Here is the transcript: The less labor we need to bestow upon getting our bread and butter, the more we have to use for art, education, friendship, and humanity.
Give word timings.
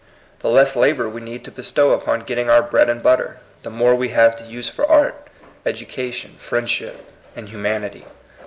The 0.39 0.49
less 0.49 0.75
labor 0.75 1.07
we 1.07 1.21
need 1.21 1.45
to 1.45 1.51
bestow 1.51 1.91
upon 1.91 2.21
getting 2.21 2.49
our 2.49 2.63
bread 2.63 2.89
and 2.89 3.03
butter, 3.03 3.37
the 3.61 3.69
more 3.69 3.93
we 3.93 4.09
have 4.09 4.35
to 4.37 4.43
use 4.43 4.67
for 4.67 4.83
art, 4.87 5.27
education, 5.63 6.37
friendship, 6.37 7.05
and 7.35 7.47
humanity. 7.49 8.07